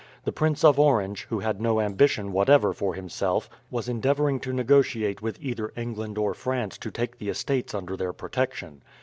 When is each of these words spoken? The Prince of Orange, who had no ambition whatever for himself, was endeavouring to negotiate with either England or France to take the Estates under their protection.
The 0.23 0.31
Prince 0.31 0.63
of 0.63 0.79
Orange, 0.79 1.27
who 1.29 1.41
had 1.41 1.61
no 1.61 1.79
ambition 1.79 2.31
whatever 2.31 2.73
for 2.73 2.95
himself, 2.95 3.47
was 3.69 3.87
endeavouring 3.87 4.39
to 4.39 4.51
negotiate 4.51 5.21
with 5.21 5.37
either 5.39 5.71
England 5.77 6.17
or 6.17 6.33
France 6.33 6.79
to 6.79 6.89
take 6.89 7.19
the 7.19 7.29
Estates 7.29 7.75
under 7.75 7.95
their 7.95 8.11
protection. 8.11 8.81